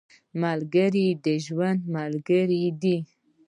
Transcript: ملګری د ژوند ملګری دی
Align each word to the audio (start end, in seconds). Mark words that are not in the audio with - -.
ملګری 0.41 1.07
د 1.25 1.27
ژوند 1.45 1.81
ملګری 1.95 2.63
دی 2.81 2.97